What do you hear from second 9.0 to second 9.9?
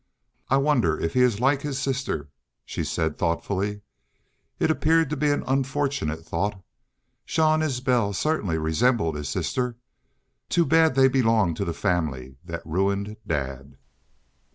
his sister.